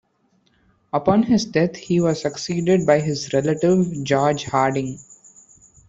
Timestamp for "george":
4.03-4.45